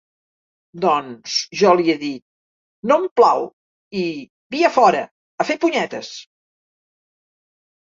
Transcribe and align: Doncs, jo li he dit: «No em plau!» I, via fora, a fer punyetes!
Doncs, 0.85 1.35
jo 1.59 1.73
li 1.79 1.85
he 1.93 1.95
dit: 2.03 2.23
«No 2.93 2.97
em 3.03 3.05
plau!» 3.21 3.45
I, 4.01 4.07
via 4.57 4.73
fora, 4.81 5.05
a 5.39 5.49
fer 5.53 5.59
punyetes! 5.67 6.13